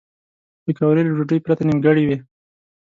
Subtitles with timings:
[0.63, 2.17] پکورې له ډوډۍ پرته نیمګړې وي